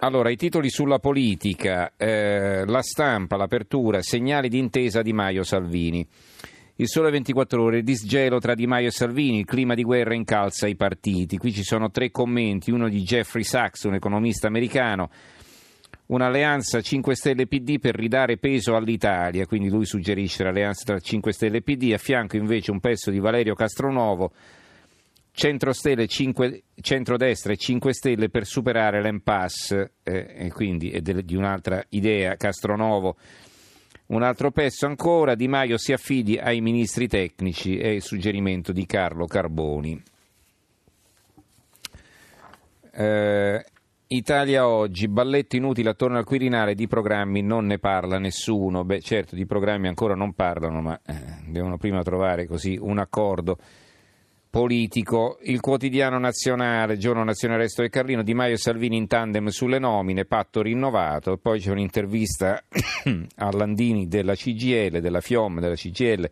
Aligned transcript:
Allora, 0.00 0.30
i 0.30 0.36
titoli 0.36 0.70
sulla 0.70 1.00
politica, 1.00 1.94
eh, 1.96 2.64
la 2.64 2.82
stampa, 2.82 3.36
l'apertura, 3.36 4.00
segnali 4.00 4.48
di 4.48 4.58
intesa 4.58 5.02
di 5.02 5.12
Maio 5.12 5.42
Salvini. 5.42 6.06
Il 6.76 6.86
sole 6.86 7.10
24 7.10 7.60
ore, 7.60 7.82
disgelo 7.82 8.38
tra 8.38 8.54
Di 8.54 8.68
Maio 8.68 8.86
e 8.86 8.92
Salvini, 8.92 9.40
il 9.40 9.44
clima 9.44 9.74
di 9.74 9.82
guerra 9.82 10.14
incalza 10.14 10.68
i 10.68 10.76
partiti. 10.76 11.36
Qui 11.36 11.50
ci 11.50 11.64
sono 11.64 11.90
tre 11.90 12.12
commenti, 12.12 12.70
uno 12.70 12.88
di 12.88 13.02
Jeffrey 13.02 13.42
Sachs, 13.42 13.82
un 13.82 13.94
economista 13.94 14.46
americano, 14.46 15.10
un'alleanza 16.06 16.80
5 16.80 17.16
Stelle 17.16 17.48
PD 17.48 17.80
per 17.80 17.96
ridare 17.96 18.36
peso 18.36 18.76
all'Italia, 18.76 19.46
quindi 19.46 19.68
lui 19.68 19.84
suggerisce 19.84 20.44
l'alleanza 20.44 20.84
tra 20.84 21.00
5 21.00 21.32
Stelle 21.32 21.62
PD, 21.62 21.90
a 21.92 21.98
fianco 21.98 22.36
invece 22.36 22.70
un 22.70 22.78
pezzo 22.78 23.10
di 23.10 23.18
Valerio 23.18 23.56
Castronuovo, 23.56 24.30
Centrostelle, 25.38 26.08
5, 26.08 26.62
centrodestra 26.80 27.52
e 27.52 27.56
5 27.56 27.94
Stelle 27.94 28.28
per 28.28 28.44
superare 28.44 29.00
l'impasse, 29.00 29.92
eh, 30.02 30.34
e 30.36 30.50
quindi 30.50 30.90
è 30.90 31.00
di 31.00 31.36
un'altra 31.36 31.80
idea, 31.90 32.34
Castronovo. 32.34 33.14
Un 34.06 34.24
altro 34.24 34.50
pezzo 34.50 34.86
ancora, 34.86 35.36
Di 35.36 35.46
Maio 35.46 35.78
si 35.78 35.92
affidi 35.92 36.38
ai 36.38 36.60
ministri 36.60 37.06
tecnici, 37.06 37.78
è 37.78 37.86
il 37.86 38.02
suggerimento 38.02 38.72
di 38.72 38.84
Carlo 38.84 39.26
Carboni. 39.26 40.02
Eh, 42.90 43.64
Italia 44.08 44.66
oggi, 44.66 45.06
balletto 45.06 45.54
inutile 45.54 45.90
attorno 45.90 46.18
al 46.18 46.24
Quirinale, 46.24 46.74
di 46.74 46.88
programmi 46.88 47.42
non 47.42 47.64
ne 47.66 47.78
parla 47.78 48.18
nessuno. 48.18 48.82
Beh, 48.82 49.02
certo, 49.02 49.36
di 49.36 49.46
programmi 49.46 49.86
ancora 49.86 50.16
non 50.16 50.32
parlano, 50.32 50.80
ma 50.80 51.00
eh, 51.06 51.14
devono 51.46 51.78
prima 51.78 52.02
trovare 52.02 52.44
così 52.48 52.76
un 52.76 52.98
accordo 52.98 53.56
politico. 54.50 55.38
Il 55.42 55.60
quotidiano 55.60 56.18
nazionale, 56.18 56.96
giorno 56.96 57.24
nazionale 57.24 57.62
Resto 57.62 57.82
e 57.82 57.88
Carlino, 57.88 58.22
Di 58.22 58.34
Maio 58.34 58.54
e 58.54 58.58
Salvini 58.58 58.96
in 58.96 59.06
tandem 59.06 59.48
sulle 59.48 59.78
nomine, 59.78 60.24
patto 60.24 60.62
rinnovato. 60.62 61.36
Poi 61.36 61.60
c'è 61.60 61.70
un'intervista 61.70 62.62
a 63.36 63.50
Landini 63.50 64.08
della 64.08 64.34
CGL, 64.34 65.00
della 65.00 65.20
FIOM, 65.20 65.60
della 65.60 65.74
CGL, 65.74 66.30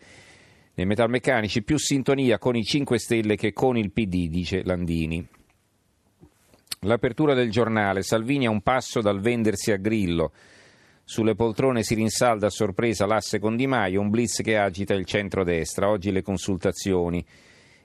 dei 0.75 0.87
metalmeccanici, 0.87 1.63
più 1.63 1.79
sintonia 1.79 2.39
con 2.39 2.57
i 2.57 2.65
5 2.65 2.99
Stelle 2.99 3.37
che 3.37 3.53
con 3.53 3.77
il 3.77 3.93
PD, 3.93 4.29
dice 4.29 4.63
Landini. 4.65 5.27
L'apertura 6.81 7.35
del 7.35 7.51
giornale, 7.51 8.03
Salvini 8.03 8.47
a 8.47 8.51
un 8.51 8.61
passo 8.61 9.01
dal 9.01 9.21
vendersi 9.21 9.73
a 9.73 9.77
Grillo. 9.77 10.33
Sulle 11.03 11.35
poltrone 11.35 11.83
si 11.83 11.95
rinsalda 11.95 12.47
a 12.47 12.51
sorpresa 12.51 13.07
l'asse 13.07 13.39
con 13.39 13.57
Di 13.57 13.67
Maio, 13.67 14.01
un 14.01 14.11
blitz 14.11 14.43
che 14.43 14.57
agita 14.57 14.93
il 14.93 15.05
centro-destra. 15.05 15.89
Oggi 15.89 16.11
le 16.11 16.23
consultazioni 16.23 17.25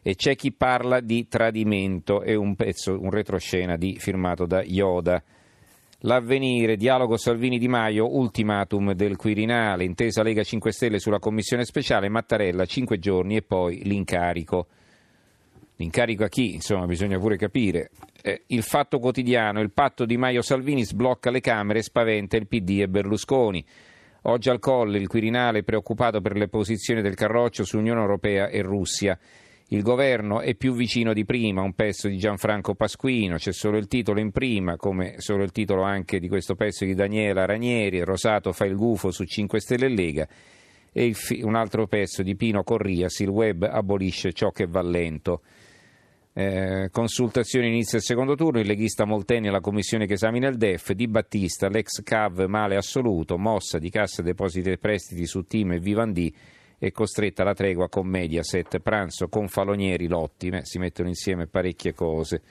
e 0.02 0.16
c'è 0.16 0.36
chi 0.36 0.52
parla 0.52 1.00
di 1.00 1.28
tradimento, 1.28 2.22
è 2.22 2.34
un 2.34 2.56
pezzo, 2.56 3.00
un 3.00 3.12
retroscena 3.12 3.78
di, 3.78 3.98
firmato 4.00 4.46
da 4.46 4.64
Ioda. 4.64 5.22
L'avvenire, 6.06 6.78
dialogo 6.78 7.16
Salvini-Di 7.16 7.68
Maio, 7.68 8.16
ultimatum 8.16 8.94
del 8.94 9.16
Quirinale, 9.16 9.84
intesa 9.84 10.24
Lega 10.24 10.42
5 10.42 10.72
Stelle 10.72 10.98
sulla 10.98 11.20
commissione 11.20 11.64
speciale, 11.64 12.10
Mattarella 12.10 12.66
5 12.66 12.98
giorni 12.98 13.36
e 13.36 13.44
poi 13.44 13.82
l'incarico. 13.84 14.66
L'incarico 15.76 16.24
a 16.24 16.28
chi? 16.28 16.56
Insomma, 16.56 16.88
bisogna 16.88 17.20
pure 17.20 17.38
capire. 17.38 17.92
Eh, 18.24 18.44
il 18.48 18.64
fatto 18.64 18.98
quotidiano, 18.98 19.62
il 19.62 19.72
patto 19.72 20.06
Di 20.06 20.18
Maio-Salvini 20.18 20.84
sblocca 20.84 21.30
le 21.30 21.40
Camere 21.40 21.80
e 21.80 21.84
spaventa 21.84 22.36
il 22.36 22.48
PD 22.48 22.82
e 22.82 22.88
Berlusconi. 22.88 23.64
Oggi 24.24 24.50
al 24.50 24.60
Colle 24.60 24.98
il 24.98 25.08
Quirinale 25.08 25.64
preoccupato 25.64 26.22
per 26.22 26.36
le 26.36 26.48
posizioni 26.48 27.02
del 27.02 27.16
Carroccio 27.16 27.64
su 27.64 27.78
Unione 27.78 28.02
Europea 28.02 28.50
e 28.50 28.62
Russia. 28.62 29.18
Il 29.74 29.84
governo 29.84 30.42
è 30.42 30.54
più 30.56 30.74
vicino 30.74 31.14
di 31.14 31.24
prima, 31.24 31.62
un 31.62 31.72
pezzo 31.72 32.10
di 32.10 32.18
Gianfranco 32.18 32.76
Pasquino, 32.76 33.38
c'è 33.38 33.54
solo 33.54 33.78
il 33.78 33.88
titolo 33.88 34.20
in 34.20 34.32
prima, 34.32 34.76
come 34.76 35.16
solo 35.20 35.44
il 35.44 35.54
titolo 35.54 35.84
anche 35.84 36.20
di 36.20 36.28
questo 36.28 36.56
pezzo 36.56 36.84
di 36.84 36.94
Daniela 36.94 37.46
Ranieri, 37.46 38.04
Rosato 38.04 38.52
fa 38.52 38.66
il 38.66 38.76
gufo 38.76 39.12
su 39.12 39.24
5 39.24 39.62
Stelle 39.62 39.86
e 39.86 39.90
Lega, 39.90 40.28
e 40.92 41.16
un 41.44 41.56
altro 41.56 41.88
pezzo 41.88 42.22
di 42.22 42.36
Pino 42.36 42.64
Corrias, 42.64 43.20
il 43.20 43.30
web 43.30 43.64
abolisce 43.64 44.34
ciò 44.34 44.50
che 44.50 44.66
va 44.68 44.82
lento. 44.82 45.42
Eh, 46.34 46.90
consultazione 46.92 47.68
inizia 47.68 47.98
il 47.98 48.04
secondo 48.04 48.36
turno, 48.36 48.60
il 48.60 48.68
leghista 48.68 49.06
Molteni 49.06 49.48
alla 49.48 49.62
commissione 49.62 50.06
che 50.06 50.16
esamina 50.16 50.50
il 50.50 50.58
DEF, 50.58 50.92
Di 50.92 51.08
Battista, 51.08 51.70
l'ex 51.70 52.04
CAV 52.04 52.44
male 52.44 52.76
assoluto, 52.76 53.38
mossa 53.38 53.80
di 53.80 53.90
Cassa 53.90 54.22
Depositi 54.22 54.70
e 54.70 54.78
Prestiti 54.78 55.26
su 55.26 55.44
Team 55.44 55.72
e 55.72 55.80
Vivendi 55.80 56.36
è 56.82 56.92
costretta 56.92 57.44
alla 57.44 57.54
tregua 57.54 57.90
con 57.90 58.08
Mediaset, 58.08 58.80
pranzo 58.80 59.28
con 59.28 59.48
Falonieri, 59.48 60.08
Lotti, 60.08 60.48
eh, 60.48 60.66
si 60.66 60.80
mettono 60.80 61.10
insieme 61.10 61.46
parecchie 61.46 61.94
cose. 61.94 62.42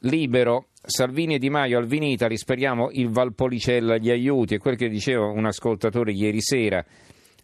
Libero, 0.00 0.66
Salvini 0.82 1.34
e 1.34 1.38
Di 1.38 1.48
Maio 1.48 1.78
al 1.78 1.86
Vinitali, 1.86 2.36
speriamo 2.36 2.90
il 2.90 3.08
Valpolicella 3.08 3.98
gli 3.98 4.10
aiuti, 4.10 4.56
è 4.56 4.58
quel 4.58 4.74
che 4.74 4.88
diceva 4.88 5.26
un 5.26 5.46
ascoltatore 5.46 6.10
ieri 6.10 6.40
sera. 6.40 6.84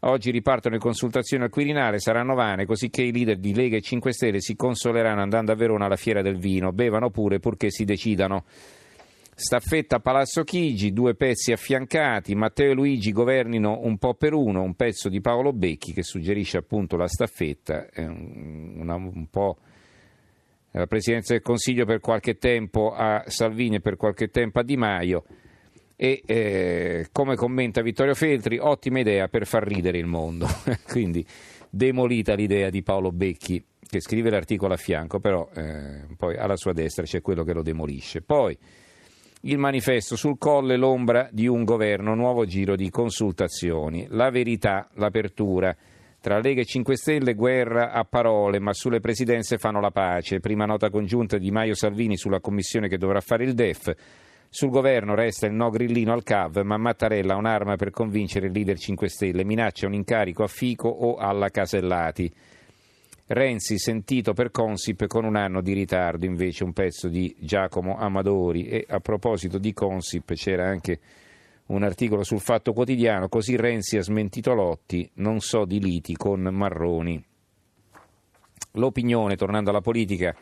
Oggi 0.00 0.32
ripartono 0.32 0.75
le 0.75 0.81
consultazioni 0.81 1.44
al 1.44 1.50
Quirinale, 1.50 2.00
saranno 2.00 2.34
vane, 2.34 2.66
così 2.66 2.91
che 2.91 3.03
i 3.03 3.12
leader 3.12 3.37
di 3.37 3.55
Lega 3.55 3.76
e 3.76 3.81
5 3.81 4.12
Stelle 4.12 4.41
si 4.41 4.56
consoleranno 4.56 5.22
andando 5.22 5.53
a 5.53 5.55
Verona 5.55 5.84
alla 5.84 5.94
fiera 5.94 6.20
del 6.20 6.38
vino, 6.38 6.72
bevano 6.72 7.10
pure 7.10 7.38
purché 7.38 7.70
si 7.70 7.84
decidano. 7.84 8.44
Staffetta 9.41 10.00
Palazzo 10.00 10.43
Chigi, 10.43 10.93
due 10.93 11.15
pezzi 11.15 11.53
affiancati, 11.53 12.34
Matteo 12.34 12.72
e 12.72 12.75
Luigi 12.75 13.12
governino 13.12 13.78
un 13.84 13.97
po' 13.97 14.15
per 14.15 14.34
uno, 14.34 14.62
un 14.62 14.75
pezzo 14.75 15.09
di 15.09 15.21
Paolo 15.21 15.53
Becchi 15.53 15.93
che 15.93 16.03
suggerisce 16.03 16.56
appunto 16.56 16.97
la 16.97 17.06
staffetta, 17.06 17.87
una, 17.99 18.97
un 18.97 19.28
po' 19.31 19.59
la 20.72 20.88
Presidenza 20.88 21.34
del 21.34 21.43
Consiglio 21.43 21.84
per 21.84 22.00
qualche 22.00 22.37
tempo 22.37 22.93
a 22.93 23.22
Salvini 23.28 23.76
e 23.76 23.81
per 23.81 23.94
qualche 23.94 24.26
tempo 24.26 24.59
a 24.59 24.65
Di 24.65 24.76
Maio. 24.76 25.25
E 25.94 26.20
eh, 26.26 27.06
come 27.12 27.37
commenta 27.37 27.81
Vittorio 27.81 28.15
Feltri, 28.16 28.59
ottima 28.59 28.99
idea 28.99 29.28
per 29.28 29.47
far 29.47 29.65
ridere 29.65 29.99
il 29.99 30.06
mondo, 30.06 30.49
quindi 30.91 31.25
demolita 31.70 32.34
l'idea 32.34 32.70
di 32.70 32.82
Paolo 32.82 33.12
Becchi 33.12 33.65
che 33.88 34.00
scrive 34.00 34.31
l'articolo 34.31 34.75
a 34.75 34.76
fianco, 34.76 35.20
però 35.20 35.49
eh, 35.55 36.06
poi 36.16 36.37
alla 36.37 36.56
sua 36.56 36.72
destra 36.72 37.05
c'è 37.05 37.22
quello 37.22 37.44
che 37.44 37.53
lo 37.53 37.62
demolisce. 37.62 38.20
Poi 38.20 38.59
il 39.43 39.59
manifesto 39.59 40.16
sul 40.16 40.37
colle 40.37 40.76
l'ombra 40.76 41.28
di 41.31 41.47
un 41.47 41.62
governo, 41.62 42.15
nuovo 42.15 42.44
giro 42.44 42.75
di 42.75 42.91
consultazioni. 42.91 44.06
La 44.10 44.31
verità, 44.31 44.88
l'apertura. 44.94 45.76
Tra 46.21 46.41
Lega 46.41 46.62
e 46.62 46.65
5 46.65 46.97
Stelle 46.97 47.34
guerra 47.34 47.93
a 47.93 48.04
parole, 48.04 48.59
ma 48.59 48.72
sulle 48.72 48.99
presidenze 48.99 49.56
fanno 49.56 49.81
la 49.81 49.93
pace. 49.93 50.41
Prima 50.41 50.65
nota 50.65 50.91
congiunta 50.91 51.38
di 51.38 51.53
Maio 51.53 51.75
Salvini 51.75 52.16
sulla 52.16 52.41
commissione 52.41 52.88
che 52.88 52.99
dovrà 52.99 53.21
fare 53.21 53.44
il 53.44 53.54
DEF. 53.54 53.94
Sul 54.50 54.71
governo 54.71 55.15
resta 55.15 55.47
il 55.47 55.53
no 55.53 55.70
grillino 55.70 56.12
al 56.12 56.25
CAV, 56.25 56.62
ma 56.62 56.76
Mattarella 56.76 57.34
ha 57.34 57.37
un'arma 57.37 57.76
per 57.76 57.91
convincere 57.91 58.47
il 58.47 58.53
leader 58.53 58.78
5 58.78 59.09
Stelle. 59.09 59.44
Minaccia 59.44 59.87
un 59.87 59.94
incarico 59.94 60.43
a 60.43 60.49
Fico 60.49 60.88
o 60.88 61.16
alla 61.16 61.50
Casellati. 61.50 62.32
Renzi 63.31 63.77
sentito 63.77 64.33
per 64.33 64.50
Consip 64.50 65.06
con 65.06 65.27
un 65.27 65.37
anno 65.37 65.61
di 65.61 65.75
ritardo, 65.75 66.25
invece 66.25 66.65
un 66.65 66.72
pezzo 66.72 67.09
di 67.09 67.37
Giacomo 67.39 67.99
Amadori. 67.99 68.69
E 68.69 68.87
a 68.89 69.00
proposito 69.00 69.59
di 69.59 69.75
Consip 69.75 70.33
c'era 70.33 70.66
anche 70.66 70.99
un 71.67 71.83
articolo 71.83 72.22
sul 72.25 72.41
Fatto 72.41 72.72
Quotidiano, 72.72 73.28
così 73.28 73.55
Renzi 73.56 73.99
ha 73.99 74.03
smentito 74.03 74.55
Lotti, 74.55 75.11
non 75.17 75.41
so 75.41 75.67
di 75.67 75.78
liti 75.78 76.15
con 76.15 76.41
Marroni. 76.41 77.22
L'opinione, 78.72 79.37
tornando 79.37 79.69
alla 79.69 79.83
politica, 79.83 80.34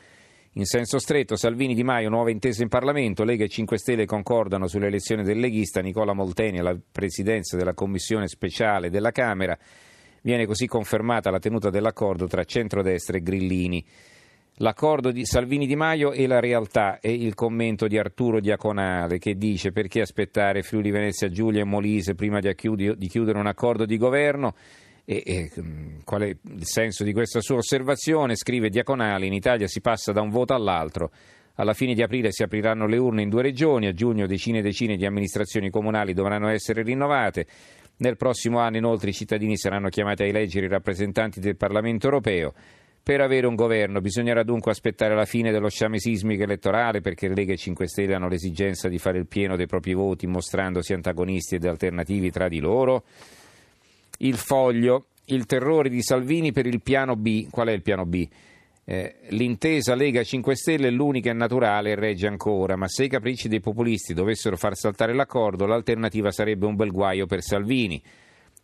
in 0.52 0.64
senso 0.64 1.00
stretto, 1.00 1.34
Salvini 1.34 1.74
Di 1.74 1.82
Maio, 1.82 2.08
nuova 2.08 2.30
intesa 2.30 2.62
in 2.62 2.68
Parlamento, 2.68 3.24
Lega 3.24 3.42
e 3.42 3.48
5 3.48 3.78
Stelle 3.78 4.06
concordano 4.06 4.68
sull'elezione 4.68 5.24
del 5.24 5.40
leghista 5.40 5.80
Nicola 5.80 6.12
Molteni 6.12 6.60
alla 6.60 6.78
presidenza 6.92 7.56
della 7.56 7.74
Commissione 7.74 8.28
speciale 8.28 8.90
della 8.90 9.10
Camera. 9.10 9.58
Viene 10.26 10.44
così 10.44 10.66
confermata 10.66 11.30
la 11.30 11.38
tenuta 11.38 11.70
dell'accordo 11.70 12.26
tra 12.26 12.42
centrodestra 12.42 13.16
e 13.16 13.22
Grillini. 13.22 13.84
L'accordo 14.54 15.12
di 15.12 15.24
Salvini 15.24 15.68
Di 15.68 15.76
Maio 15.76 16.10
e 16.10 16.26
la 16.26 16.40
realtà 16.40 16.98
è 16.98 17.06
il 17.06 17.34
commento 17.34 17.86
di 17.86 17.96
Arturo 17.96 18.40
Diaconale 18.40 19.18
che 19.18 19.36
dice 19.36 19.70
perché 19.70 20.00
aspettare 20.00 20.64
Friuli 20.64 20.90
Venezia 20.90 21.28
Giulia 21.28 21.60
e 21.60 21.64
Molise 21.64 22.16
prima 22.16 22.40
di 22.40 22.52
chiudere 22.56 23.38
un 23.38 23.46
accordo 23.46 23.84
di 23.84 23.96
governo 23.96 24.56
e, 25.04 25.22
e, 25.24 25.52
mm, 25.60 25.98
qual 26.02 26.22
è 26.22 26.36
il 26.42 26.66
senso 26.66 27.04
di 27.04 27.12
questa 27.12 27.40
sua 27.40 27.58
osservazione? 27.58 28.34
Scrive 28.34 28.68
Diaconale, 28.68 29.26
in 29.26 29.32
Italia 29.32 29.68
si 29.68 29.80
passa 29.80 30.10
da 30.10 30.22
un 30.22 30.30
voto 30.30 30.54
all'altro. 30.54 31.12
Alla 31.58 31.72
fine 31.72 31.94
di 31.94 32.02
aprile 32.02 32.32
si 32.32 32.42
apriranno 32.42 32.88
le 32.88 32.98
urne 32.98 33.22
in 33.22 33.28
due 33.28 33.42
regioni, 33.42 33.86
a 33.86 33.92
giugno 33.92 34.26
decine 34.26 34.58
e 34.58 34.62
decine 34.62 34.96
di 34.96 35.06
amministrazioni 35.06 35.70
comunali 35.70 36.14
dovranno 36.14 36.48
essere 36.48 36.82
rinnovate. 36.82 37.46
Nel 37.98 38.16
prossimo 38.16 38.58
anno 38.58 38.76
inoltre 38.76 39.10
i 39.10 39.14
cittadini 39.14 39.56
saranno 39.56 39.88
chiamati 39.88 40.22
a 40.22 40.26
eleggere 40.26 40.66
i 40.66 40.68
rappresentanti 40.68 41.40
del 41.40 41.56
Parlamento 41.56 42.06
europeo. 42.06 42.52
Per 43.02 43.20
avere 43.20 43.46
un 43.46 43.54
governo 43.54 44.00
bisognerà 44.00 44.42
dunque 44.42 44.72
aspettare 44.72 45.14
la 45.14 45.24
fine 45.24 45.52
dello 45.52 45.68
sciame 45.68 46.00
sismico 46.00 46.42
elettorale 46.42 47.00
perché 47.00 47.28
Lega 47.28 47.52
e 47.52 47.56
5 47.56 47.86
Stelle 47.86 48.14
hanno 48.14 48.28
l'esigenza 48.28 48.88
di 48.88 48.98
fare 48.98 49.18
il 49.18 49.28
pieno 49.28 49.56
dei 49.56 49.66
propri 49.66 49.94
voti 49.94 50.26
mostrandosi 50.26 50.92
antagonisti 50.92 51.54
ed 51.54 51.64
alternativi 51.64 52.30
tra 52.30 52.48
di 52.48 52.58
loro. 52.58 53.04
Il 54.18 54.36
foglio, 54.36 55.06
il 55.26 55.46
terrore 55.46 55.88
di 55.88 56.02
Salvini 56.02 56.50
per 56.50 56.66
il 56.66 56.82
piano 56.82 57.14
B. 57.14 57.48
Qual 57.48 57.68
è 57.68 57.72
il 57.72 57.82
piano 57.82 58.04
B? 58.04 58.28
Eh, 58.88 59.16
l'intesa 59.30 59.96
Lega 59.96 60.22
5 60.22 60.54
Stelle 60.54 60.86
è 60.86 60.90
l'unica 60.92 61.30
e 61.30 61.32
naturale 61.32 61.90
e 61.90 61.94
regge 61.96 62.28
ancora, 62.28 62.76
ma 62.76 62.86
se 62.86 63.06
i 63.06 63.08
capricci 63.08 63.48
dei 63.48 63.58
populisti 63.58 64.14
dovessero 64.14 64.56
far 64.56 64.76
saltare 64.76 65.12
l'accordo, 65.12 65.66
l'alternativa 65.66 66.30
sarebbe 66.30 66.66
un 66.66 66.76
bel 66.76 66.92
guaio 66.92 67.26
per 67.26 67.42
Salvini. 67.42 68.00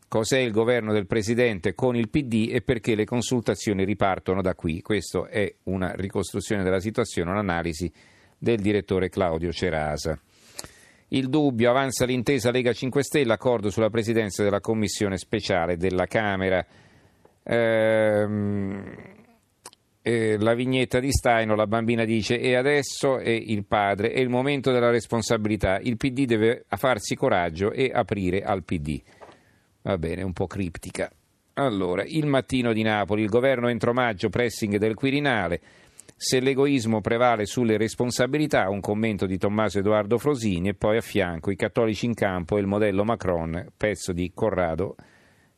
Cos'è 0.07 0.39
il 0.39 0.53
governo 0.53 0.93
del 0.93 1.09
Presidente 1.09 1.75
con 1.75 1.97
il 1.97 2.09
PD 2.09 2.51
e 2.53 2.63
perché 2.63 2.95
le 2.95 3.05
consultazioni 3.05 3.85
ripartono 3.85 4.43
da 4.43 4.55
qui? 4.55 4.81
Questa 4.81 5.27
è 5.27 5.53
una 5.65 5.93
ricostruzione 5.97 6.63
della 6.63 6.79
situazione, 6.79 7.31
un'analisi 7.31 7.91
del 8.39 8.61
direttore 8.61 9.09
Claudio 9.09 9.51
Cerasa. 9.51 10.17
Il 11.09 11.31
dubbio 11.31 11.69
avanza 11.69 12.05
l'intesa 12.05 12.53
Lega 12.53 12.73
5 12.73 13.03
Stelle, 13.03 13.33
accordo 13.33 13.71
sulla 13.71 13.91
presidenza 13.91 14.45
della 14.45 14.61
commissione 14.61 15.19
speciale 15.19 15.77
della 15.77 16.07
Camera. 16.07 16.65
Ehm, 17.43 19.21
eh, 20.03 20.37
la 20.39 20.55
vignetta 20.55 20.99
di 20.99 21.13
Staino, 21.13 21.55
la 21.55 21.67
bambina 21.67 22.05
dice 22.05 22.39
e 22.39 22.57
adesso 22.57 23.19
è 23.19 23.31
il 23.31 23.65
padre, 23.65 24.11
è 24.11 24.19
il 24.19 24.29
momento 24.29 24.73
della 24.73 24.91
responsabilità, 24.91 25.79
il 25.79 25.97
PD 25.97 26.25
deve 26.25 26.65
farsi 26.69 27.15
coraggio 27.15 27.71
e 27.71 27.91
aprire 27.95 28.43
al 28.43 28.65
PD. 28.65 29.01
Va 29.83 29.97
bene, 29.99 30.23
un 30.23 30.33
po' 30.33 30.47
criptica. 30.47 31.11
Allora, 31.55 32.03
il 32.05 32.27
mattino 32.27 32.73
di 32.73 32.83
Napoli, 32.83 33.23
il 33.23 33.29
governo 33.29 33.69
entro 33.69 33.93
maggio, 33.93 34.29
pressing 34.29 34.77
del 34.77 34.95
Quirinale, 34.95 35.61
se 36.17 36.41
l'egoismo 36.41 37.01
prevale 37.01 37.47
sulle 37.47 37.77
responsabilità, 37.77 38.71
un 38.71 38.81
commento 38.81 39.27
di 39.27 39.39
Tommaso 39.39 39.81
Edoardo 39.81 40.19
Frosini 40.19 40.69
e 40.69 40.75
poi 40.75 40.97
a 40.97 41.01
fianco 41.01 41.51
i 41.51 41.57
cattolici 41.57 42.07
in 42.07 42.15
campo 42.15 42.57
e 42.57 42.61
il 42.61 42.67
modello 42.67 43.05
Macron, 43.05 43.73
pezzo 43.77 44.13
di 44.13 44.31
Corrado 44.33 44.95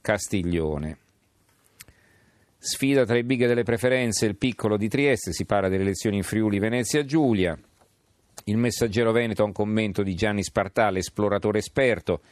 Castiglione. 0.00 1.03
Sfida 2.66 3.04
tra 3.04 3.18
i 3.18 3.24
big 3.24 3.46
delle 3.46 3.62
preferenze, 3.62 4.24
il 4.24 4.36
piccolo 4.36 4.78
di 4.78 4.88
Trieste, 4.88 5.34
si 5.34 5.44
parla 5.44 5.68
delle 5.68 5.82
elezioni 5.82 6.16
in 6.16 6.22
Friuli, 6.22 6.58
Venezia, 6.58 7.04
Giulia. 7.04 7.54
Il 8.44 8.56
messaggero 8.56 9.12
Veneto 9.12 9.42
ha 9.42 9.44
un 9.44 9.52
commento 9.52 10.02
di 10.02 10.14
Gianni 10.14 10.42
Spartale, 10.42 11.00
esploratore 11.00 11.58
esperto. 11.58 12.22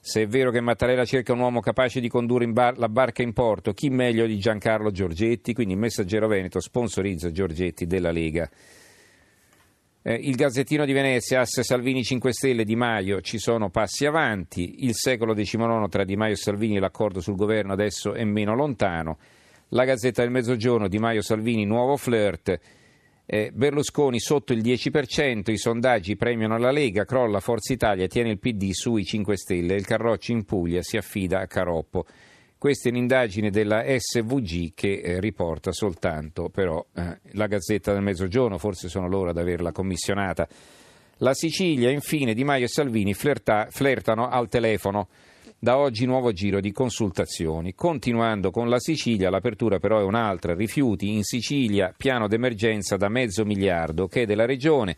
Se 0.00 0.22
è 0.22 0.26
vero 0.26 0.50
che 0.50 0.60
Mattarella 0.60 1.04
cerca 1.04 1.32
un 1.32 1.38
uomo 1.38 1.60
capace 1.60 2.00
di 2.00 2.08
condurre 2.08 2.48
bar- 2.48 2.76
la 2.76 2.88
barca 2.88 3.22
in 3.22 3.32
porto, 3.32 3.72
chi 3.72 3.88
meglio 3.88 4.26
di 4.26 4.36
Giancarlo 4.40 4.90
Giorgetti? 4.90 5.54
Quindi 5.54 5.74
il 5.74 5.78
messaggero 5.78 6.26
Veneto 6.26 6.58
sponsorizza 6.58 7.30
Giorgetti 7.30 7.86
della 7.86 8.10
Lega. 8.10 8.50
Eh, 10.02 10.12
il 10.12 10.34
Gazzettino 10.34 10.86
di 10.86 10.92
Venezia, 10.92 11.42
Asse 11.42 11.62
Salvini 11.62 12.02
5 12.02 12.32
Stelle, 12.32 12.64
Di 12.64 12.74
Maio, 12.74 13.20
ci 13.20 13.38
sono 13.38 13.70
passi 13.70 14.06
avanti. 14.06 14.84
Il 14.86 14.96
secolo 14.96 15.34
XIX 15.34 15.86
tra 15.88 16.02
Di 16.02 16.16
Maio 16.16 16.32
e 16.32 16.36
Salvini, 16.36 16.80
l'accordo 16.80 17.20
sul 17.20 17.36
governo 17.36 17.72
adesso 17.72 18.14
è 18.14 18.24
meno 18.24 18.56
lontano. 18.56 19.18
La 19.72 19.84
Gazzetta 19.84 20.22
del 20.22 20.30
Mezzogiorno, 20.30 20.88
Di 20.88 20.98
Maio 20.98 21.20
Salvini, 21.20 21.66
nuovo 21.66 21.98
flirt. 21.98 22.58
Eh, 23.26 23.50
Berlusconi 23.52 24.18
sotto 24.18 24.54
il 24.54 24.62
10%, 24.62 25.50
i 25.50 25.58
sondaggi 25.58 26.16
premiano 26.16 26.56
la 26.56 26.70
Lega, 26.70 27.04
crolla 27.04 27.40
Forza 27.40 27.74
Italia, 27.74 28.06
tiene 28.06 28.30
il 28.30 28.38
PD 28.38 28.70
sui 28.70 29.04
5 29.04 29.36
Stelle, 29.36 29.74
il 29.74 29.84
Carrocci 29.84 30.32
in 30.32 30.46
Puglia 30.46 30.80
si 30.80 30.96
affida 30.96 31.40
a 31.40 31.46
Caroppo. 31.46 32.06
Questa 32.56 32.88
è 32.88 32.92
un'indagine 32.92 33.50
della 33.50 33.84
SVG 33.86 34.72
che 34.72 35.02
eh, 35.02 35.20
riporta 35.20 35.70
soltanto 35.70 36.48
però 36.48 36.82
eh, 36.94 37.18
la 37.32 37.46
Gazzetta 37.46 37.92
del 37.92 38.00
Mezzogiorno, 38.00 38.56
forse 38.56 38.88
sono 38.88 39.06
loro 39.06 39.28
ad 39.28 39.36
averla 39.36 39.70
commissionata. 39.70 40.48
La 41.18 41.34
Sicilia, 41.34 41.90
infine, 41.90 42.32
Di 42.32 42.42
Maio 42.42 42.64
e 42.64 42.68
Salvini 42.68 43.12
flirta, 43.12 43.66
flirtano 43.68 44.28
al 44.28 44.48
telefono. 44.48 45.08
Da 45.60 45.76
oggi 45.76 46.06
nuovo 46.06 46.30
giro 46.30 46.60
di 46.60 46.70
consultazioni. 46.70 47.74
Continuando 47.74 48.52
con 48.52 48.68
la 48.68 48.78
Sicilia, 48.78 49.28
l'apertura 49.28 49.80
però 49.80 49.98
è 49.98 50.04
un'altra. 50.04 50.54
Rifiuti 50.54 51.08
in 51.10 51.24
Sicilia, 51.24 51.92
piano 51.96 52.28
d'emergenza 52.28 52.96
da 52.96 53.08
mezzo 53.08 53.44
miliardo 53.44 54.06
che 54.06 54.22
è 54.22 54.24
della 54.24 54.46
Regione. 54.46 54.96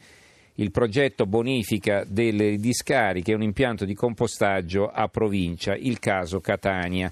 Il 0.57 0.71
progetto 0.71 1.25
bonifica 1.25 2.05
delle 2.07 2.57
discariche, 2.57 3.33
un 3.33 3.43
impianto 3.43 3.87
di 3.87 3.95
compostaggio 3.95 4.89
a 4.89 5.09
provincia, 5.09 5.75
il 5.75 5.99
caso 5.99 6.41
Catania. 6.41 7.11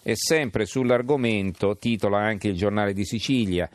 E 0.00 0.12
sempre 0.14 0.64
sull'argomento, 0.64 1.76
titola 1.78 2.20
anche 2.20 2.46
il 2.46 2.54
giornale 2.54 2.92
di 2.92 3.04
Sicilia, 3.04 3.68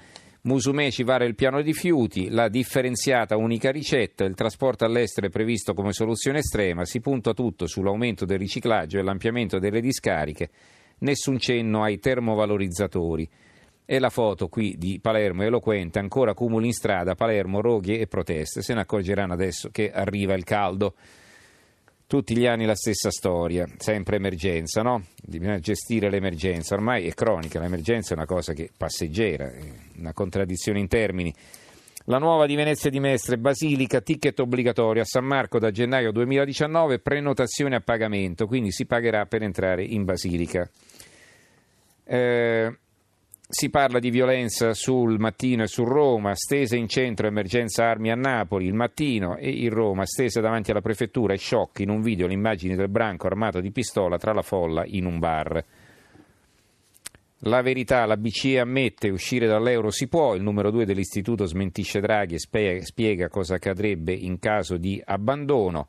Musumeci 0.45 1.03
vara 1.03 1.23
il 1.23 1.35
piano 1.35 1.61
rifiuti, 1.61 2.29
la 2.29 2.49
differenziata 2.49 3.37
unica 3.37 3.71
ricetta, 3.71 4.25
il 4.25 4.35
trasporto 4.35 4.83
all'estero 4.83 5.27
è 5.27 5.29
previsto 5.29 5.73
come 5.73 5.93
soluzione 5.93 6.39
estrema, 6.39 6.83
si 6.83 6.99
punta 6.99 7.33
tutto 7.33 7.65
sull'aumento 7.65 8.25
del 8.25 8.39
riciclaggio 8.39 8.99
e 8.99 9.03
l'ampliamento 9.03 9.57
delle 9.57 9.79
discariche, 9.79 10.49
nessun 10.97 11.39
cenno 11.39 11.81
ai 11.81 11.97
termovalorizzatori. 11.97 13.29
E 13.85 13.99
la 13.99 14.09
foto 14.09 14.49
qui 14.49 14.75
di 14.77 14.99
Palermo 14.99 15.43
eloquente, 15.43 15.99
ancora 15.99 16.33
cumuli 16.33 16.67
in 16.67 16.73
strada, 16.73 17.15
Palermo, 17.15 17.61
roghi 17.61 17.97
e 17.97 18.07
proteste, 18.07 18.61
se 18.61 18.73
ne 18.73 18.81
accorgeranno 18.81 19.31
adesso 19.31 19.69
che 19.69 19.91
arriva 19.91 20.33
il 20.33 20.43
caldo. 20.43 20.95
Tutti 22.05 22.37
gli 22.37 22.45
anni 22.45 22.65
la 22.65 22.75
stessa 22.75 23.09
storia, 23.09 23.67
sempre 23.77 24.17
emergenza, 24.17 24.81
no? 24.81 25.03
Bisogna 25.23 25.57
gestire 25.59 26.09
l'emergenza, 26.09 26.75
ormai 26.75 27.07
è 27.07 27.13
cronica, 27.13 27.59
l'emergenza 27.59 28.13
è 28.13 28.17
una 28.17 28.25
cosa 28.25 28.53
che 28.53 28.69
passeggera, 28.75 29.51
una 29.97 30.13
contraddizione 30.13 30.79
in 30.79 30.87
termini. 30.87 31.33
La 32.05 32.17
nuova 32.17 32.45
di 32.45 32.55
Venezia 32.55 32.89
di 32.89 32.99
Mestre, 32.99 33.37
Basilica, 33.37 34.01
ticket 34.01 34.37
obbligatorio 34.39 35.01
a 35.01 35.05
San 35.05 35.23
Marco 35.23 35.57
da 35.57 35.71
gennaio 35.71 36.11
2019, 36.11 36.99
prenotazione 36.99 37.77
a 37.77 37.79
pagamento, 37.79 38.45
quindi 38.45 38.71
si 38.71 38.85
pagherà 38.85 39.25
per 39.25 39.41
entrare 39.41 39.83
in 39.83 40.03
Basilica. 40.03 40.69
Eh, 42.03 42.77
si 43.53 43.69
parla 43.69 43.99
di 43.99 44.09
violenza 44.09 44.73
sul 44.73 45.19
mattino 45.19 45.61
e 45.61 45.67
su 45.67 45.83
Roma, 45.83 46.33
stese 46.33 46.75
in 46.75 46.87
centro 46.87 47.27
emergenza 47.27 47.85
armi 47.85 48.09
a 48.09 48.15
Napoli, 48.15 48.65
il 48.65 48.73
mattino 48.73 49.37
e 49.37 49.47
in 49.47 49.69
Roma, 49.69 50.07
stese 50.07 50.41
davanti 50.41 50.71
alla 50.71 50.81
prefettura 50.81 51.35
e 51.35 51.37
shock 51.37 51.81
in 51.81 51.91
un 51.91 52.01
video 52.01 52.25
l'immagine 52.25 52.75
del 52.75 52.89
branco 52.89 53.27
armato 53.27 53.59
di 53.59 53.69
pistola 53.69 54.17
tra 54.17 54.33
la 54.33 54.41
folla 54.41 54.83
in 54.87 55.05
un 55.05 55.19
bar. 55.19 55.63
La 57.41 57.61
verità, 57.61 58.07
la 58.07 58.17
BCE 58.17 58.57
ammette 58.57 59.09
uscire 59.09 59.45
dall'euro 59.45 59.91
si 59.91 60.07
può, 60.07 60.33
il 60.33 60.41
numero 60.41 60.71
2 60.71 60.85
dell'istituto 60.85 61.45
smentisce 61.45 61.99
Draghi 61.99 62.33
e 62.33 62.81
spiega 62.81 63.29
cosa 63.29 63.53
accadrebbe 63.53 64.13
in 64.13 64.39
caso 64.39 64.77
di 64.77 64.99
abbandono, 65.05 65.87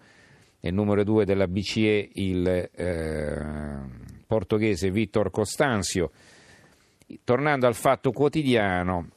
il 0.61 0.75
numero 0.75 1.03
2 1.03 1.25
della 1.25 1.49
BCE 1.49 2.11
il 2.13 2.47
eh, 2.47 3.43
portoghese 4.27 4.91
Vittor 4.91 5.31
Costanzio 5.31 6.11
Tornando 7.23 7.67
al 7.67 7.75
fatto 7.75 8.11
quotidiano, 8.11 9.09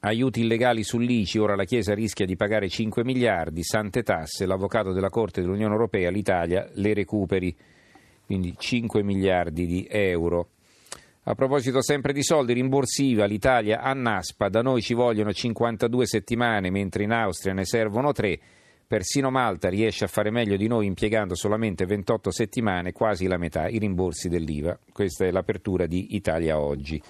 aiuti 0.00 0.40
illegali 0.40 0.82
sull'ICI, 0.84 1.38
ora 1.38 1.56
la 1.56 1.64
Chiesa 1.64 1.94
rischia 1.94 2.26
di 2.26 2.36
pagare 2.36 2.68
5 2.68 3.04
miliardi, 3.04 3.62
sante 3.64 4.02
tasse, 4.02 4.46
l'avvocato 4.46 4.92
della 4.92 5.08
Corte 5.08 5.40
dell'Unione 5.40 5.72
Europea, 5.72 6.10
l'Italia 6.10 6.68
le 6.74 6.94
recuperi, 6.94 7.56
quindi 8.26 8.54
5 8.56 9.02
miliardi 9.02 9.66
di 9.66 9.86
euro. 9.90 10.50
A 11.24 11.34
proposito 11.34 11.82
sempre 11.82 12.12
di 12.12 12.22
soldi, 12.22 12.52
rimborsiva 12.52 13.24
l'Italia 13.24 13.80
a 13.80 13.94
NASPA, 13.94 14.50
da 14.50 14.60
noi 14.60 14.82
ci 14.82 14.92
vogliono 14.92 15.32
52 15.32 16.06
settimane, 16.06 16.70
mentre 16.70 17.04
in 17.04 17.12
Austria 17.12 17.54
ne 17.54 17.64
servono 17.64 18.12
3. 18.12 18.38
Persino 18.86 19.30
Malta 19.30 19.68
riesce 19.68 20.04
a 20.04 20.08
fare 20.08 20.30
meglio 20.30 20.56
di 20.56 20.66
noi 20.66 20.86
impiegando 20.86 21.34
solamente 21.34 21.86
28 21.86 22.30
settimane, 22.30 22.92
quasi 22.92 23.26
la 23.26 23.38
metà, 23.38 23.68
i 23.68 23.78
rimborsi 23.78 24.28
dell'IVA. 24.28 24.78
Questa 24.92 25.24
è 25.24 25.30
l'apertura 25.30 25.86
di 25.86 26.14
Italia 26.14 26.58
Oggi. 26.58 27.00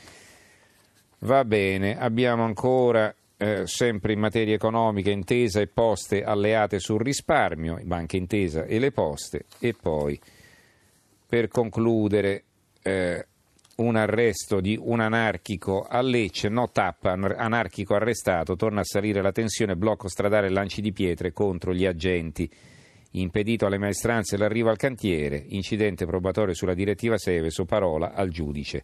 Va 1.21 1.45
bene, 1.45 1.99
abbiamo 1.99 2.45
ancora 2.45 3.14
eh, 3.37 3.66
sempre 3.66 4.12
in 4.12 4.21
materia 4.21 4.54
economica 4.54 5.11
intesa 5.11 5.61
e 5.61 5.66
poste 5.66 6.23
alleate 6.23 6.78
sul 6.78 7.00
risparmio, 7.00 7.81
banche 7.83 8.16
intesa 8.16 8.64
e 8.64 8.78
le 8.78 8.93
poste 8.93 9.45
e 9.59 9.75
poi 9.75 10.19
per 11.26 11.49
concludere 11.49 12.45
eh, 12.83 13.26
un 13.76 13.97
arresto 13.97 14.61
di 14.61 14.78
un 14.81 15.00
anarchico 15.00 15.83
a 15.83 16.00
Lecce, 16.00 16.49
no 16.49 16.71
tappa, 16.71 17.12
anarchico 17.12 17.95
arrestato, 17.95 18.54
torna 18.54 18.81
a 18.81 18.85
salire 18.85 19.21
la 19.21 19.33
tensione, 19.33 19.76
blocco 19.76 20.09
stradale 20.09 20.47
e 20.47 20.50
lanci 20.50 20.81
di 20.81 20.93
pietre 20.93 21.33
contro 21.33 21.75
gli 21.75 21.85
agenti. 21.85 22.49
Impedito 23.12 23.66
alle 23.66 23.78
maestranze 23.78 24.37
l'arrivo 24.37 24.71
al 24.71 24.76
cantiere, 24.76 25.43
incidente 25.49 26.04
probatorio 26.04 26.54
sulla 26.54 26.75
direttiva 26.75 27.16
Seveso, 27.16 27.64
parola 27.64 28.12
al 28.12 28.28
giudice. 28.28 28.83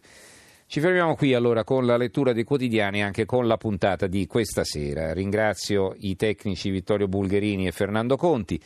Ci 0.67 0.79
fermiamo 0.79 1.15
qui 1.15 1.33
allora 1.33 1.65
con 1.65 1.85
la 1.85 1.97
lettura 1.97 2.31
dei 2.31 2.45
quotidiani 2.45 2.99
e 2.99 3.03
anche 3.03 3.25
con 3.25 3.45
la 3.45 3.57
puntata 3.57 4.07
di 4.07 4.25
questa 4.27 4.63
sera. 4.63 5.11
Ringrazio 5.11 5.93
i 5.99 6.15
tecnici 6.15 6.69
Vittorio 6.69 7.09
Bulgherini 7.09 7.67
e 7.67 7.71
Fernando 7.71 8.15
Conti, 8.15 8.57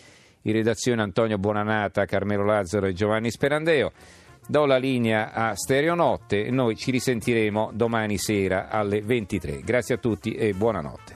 in 0.44 0.54
redazione 0.54 1.02
Antonio 1.02 1.40
Bonanata, 1.40 2.06
Carmelo 2.06 2.46
Lazzaro 2.46 2.86
e 2.86 2.94
Giovanni 2.94 3.32
Sperandeo. 3.32 3.92
Do 4.48 4.66
la 4.66 4.78
linea 4.78 5.32
a 5.34 5.56
Stereonotte 5.56 6.46
e 6.46 6.52
noi 6.52 6.76
ci 6.76 6.92
risentiremo 6.92 7.72
domani 7.74 8.18
sera 8.18 8.70
alle 8.70 9.02
23. 9.02 9.62
Grazie 9.62 9.96
a 9.96 9.98
tutti 9.98 10.34
e 10.36 10.54
buonanotte. 10.54 11.15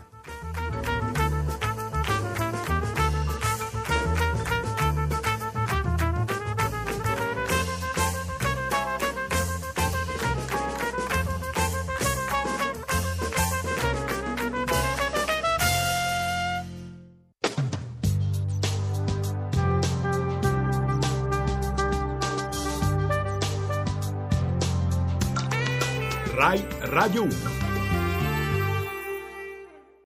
Rai 26.39 26.63
Radio 26.83 27.23
1. 27.25 27.58